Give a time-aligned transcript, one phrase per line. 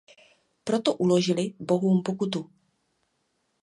[0.63, 2.49] Proto uložili bohům pokutu.